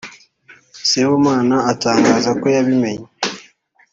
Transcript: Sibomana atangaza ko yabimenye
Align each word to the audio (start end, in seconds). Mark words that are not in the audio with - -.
Sibomana 0.87 1.57
atangaza 1.71 2.31
ko 2.39 2.45
yabimenye 2.55 3.05